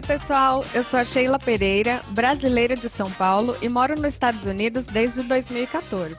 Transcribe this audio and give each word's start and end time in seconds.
pessoal, 0.00 0.64
eu 0.72 0.84
sou 0.84 1.00
a 1.00 1.04
Sheila 1.04 1.36
Pereira, 1.36 2.00
brasileira 2.10 2.76
de 2.76 2.88
São 2.90 3.10
Paulo 3.10 3.56
e 3.60 3.68
moro 3.68 3.96
nos 3.96 4.14
Estados 4.14 4.44
Unidos 4.44 4.86
desde 4.86 5.20
2014. 5.24 6.16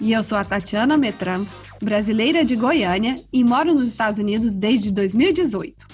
E 0.00 0.12
eu 0.12 0.24
sou 0.24 0.36
a 0.36 0.44
Tatiana 0.44 0.96
Metram, 0.96 1.46
brasileira 1.80 2.44
de 2.44 2.56
Goiânia 2.56 3.14
e 3.32 3.44
moro 3.44 3.72
nos 3.72 3.86
Estados 3.86 4.18
Unidos 4.18 4.50
desde 4.50 4.90
2018. 4.90 5.86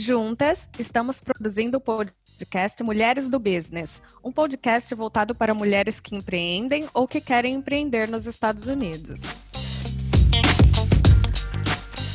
Juntas, 0.00 0.58
estamos 0.78 1.20
produzindo 1.20 1.76
o 1.76 1.80
podcast 1.80 2.82
Mulheres 2.82 3.28
do 3.28 3.38
Business, 3.38 3.90
um 4.24 4.32
podcast 4.32 4.94
voltado 4.94 5.34
para 5.34 5.52
mulheres 5.52 6.00
que 6.00 6.16
empreendem 6.16 6.88
ou 6.94 7.06
que 7.06 7.20
querem 7.20 7.56
empreender 7.56 8.08
nos 8.08 8.26
Estados 8.26 8.66
Unidos. 8.66 9.20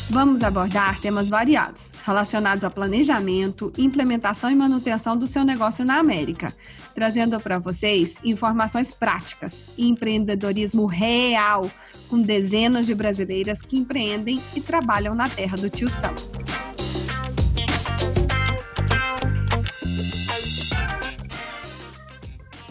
Vamos 0.09 0.43
abordar 0.43 0.99
temas 0.99 1.29
variados, 1.29 1.79
relacionados 2.03 2.63
a 2.63 2.71
planejamento, 2.71 3.71
implementação 3.77 4.49
e 4.49 4.55
manutenção 4.55 5.15
do 5.15 5.27
seu 5.27 5.45
negócio 5.45 5.85
na 5.85 5.99
América, 5.99 6.47
trazendo 6.95 7.39
para 7.39 7.59
vocês 7.59 8.15
informações 8.23 8.95
práticas 8.95 9.77
e 9.77 9.87
empreendedorismo 9.87 10.87
real 10.87 11.69
com 12.09 12.19
dezenas 12.19 12.87
de 12.87 12.95
brasileiras 12.95 13.61
que 13.61 13.77
empreendem 13.77 14.41
e 14.55 14.61
trabalham 14.61 15.13
na 15.13 15.29
terra 15.29 15.55
do 15.55 15.69
Tio 15.69 15.87
Sam. 15.87 16.44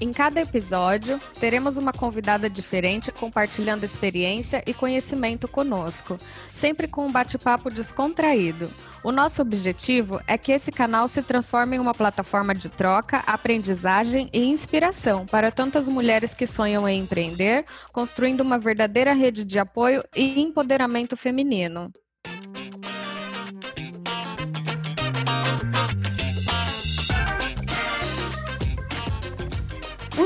Em 0.04 0.12
cada 0.12 0.38
episódio, 0.38 1.18
teremos 1.40 1.78
uma 1.78 1.90
convidada 1.90 2.50
diferente 2.50 3.10
compartilhando 3.10 3.84
experiência 3.84 4.62
e 4.66 4.74
conhecimento 4.74 5.48
conosco, 5.48 6.18
sempre 6.60 6.86
com 6.86 7.06
um 7.06 7.10
bate-papo 7.10 7.70
descontraído. 7.70 8.70
O 9.02 9.10
nosso 9.10 9.40
objetivo 9.40 10.20
é 10.26 10.36
que 10.36 10.52
esse 10.52 10.70
canal 10.70 11.08
se 11.08 11.22
transforme 11.22 11.76
em 11.76 11.78
uma 11.78 11.94
plataforma 11.94 12.54
de 12.54 12.68
troca, 12.68 13.24
aprendizagem 13.26 14.28
e 14.30 14.44
inspiração 14.44 15.24
para 15.24 15.50
tantas 15.50 15.86
mulheres 15.86 16.34
que 16.34 16.46
sonham 16.46 16.86
em 16.86 17.00
empreender, 17.00 17.64
construindo 17.90 18.42
uma 18.42 18.58
verdadeira 18.58 19.14
rede 19.14 19.42
de 19.42 19.58
apoio 19.58 20.04
e 20.14 20.38
empoderamento 20.38 21.16
feminino. 21.16 21.90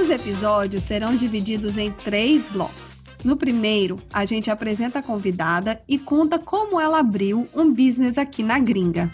Os 0.09 0.27
episódios 0.27 0.85
serão 0.85 1.15
divididos 1.15 1.77
em 1.77 1.93
três 1.93 2.43
blocos. 2.51 3.05
No 3.23 3.37
primeiro, 3.37 4.01
a 4.11 4.25
gente 4.25 4.51
apresenta 4.51 5.01
a 5.01 5.03
convidada 5.03 5.83
e 5.87 5.99
conta 5.99 6.39
como 6.39 6.81
ela 6.81 7.01
abriu 7.01 7.47
um 7.55 7.69
business 7.69 8.17
aqui 8.17 8.43
na 8.43 8.59
gringa. 8.59 9.11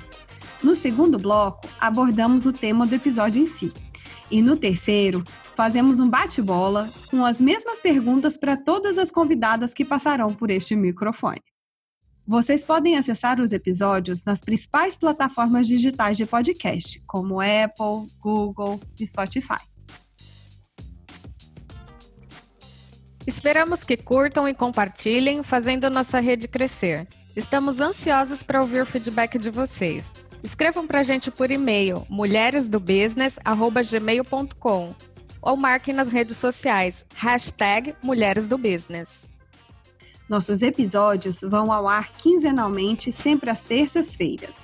No 0.62 0.72
segundo 0.72 1.18
bloco, 1.18 1.66
abordamos 1.80 2.46
o 2.46 2.52
tema 2.52 2.86
do 2.86 2.94
episódio 2.94 3.42
em 3.42 3.48
si. 3.48 3.72
E 4.30 4.40
no 4.40 4.56
terceiro, 4.56 5.24
fazemos 5.56 5.98
um 5.98 6.08
bate-bola 6.08 6.88
com 7.10 7.26
as 7.26 7.38
mesmas 7.40 7.80
perguntas 7.80 8.36
para 8.36 8.56
todas 8.56 8.96
as 8.96 9.10
convidadas 9.10 9.74
que 9.74 9.84
passarão 9.84 10.32
por 10.32 10.48
este 10.48 10.76
microfone. 10.76 11.42
Vocês 12.24 12.62
podem 12.62 12.96
acessar 12.96 13.40
os 13.40 13.50
episódios 13.50 14.22
nas 14.24 14.38
principais 14.38 14.94
plataformas 14.94 15.66
digitais 15.66 16.16
de 16.16 16.24
podcast, 16.24 17.02
como 17.04 17.40
Apple, 17.40 18.08
Google 18.20 18.78
e 19.00 19.08
Spotify. 19.08 19.73
Esperamos 23.26 23.80
que 23.80 23.96
curtam 23.96 24.46
e 24.46 24.54
compartilhem, 24.54 25.42
fazendo 25.42 25.88
nossa 25.88 26.20
rede 26.20 26.46
crescer. 26.46 27.08
Estamos 27.34 27.80
ansiosos 27.80 28.42
para 28.42 28.60
ouvir 28.60 28.82
o 28.82 28.86
feedback 28.86 29.38
de 29.38 29.48
vocês. 29.50 30.04
Escrevam 30.42 30.86
para 30.86 31.00
a 31.00 31.02
gente 31.02 31.30
por 31.30 31.50
e-mail 31.50 32.04
mulheresdobusiness.gmail.com 32.10 34.94
ou 35.40 35.56
marquem 35.56 35.94
nas 35.94 36.08
redes 36.08 36.36
sociais, 36.36 36.94
hashtag 37.14 37.94
Mulheres 38.02 38.46
do 38.46 38.58
Business. 38.58 39.08
Nossos 40.28 40.60
episódios 40.62 41.40
vão 41.40 41.72
ao 41.72 41.88
ar 41.88 42.12
quinzenalmente, 42.14 43.10
sempre 43.12 43.48
às 43.50 43.62
terças-feiras. 43.62 44.63